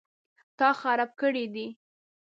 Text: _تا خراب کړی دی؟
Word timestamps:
_تا 0.57 0.69
خراب 0.81 1.11
کړی 1.21 1.45
دی؟ 1.53 1.67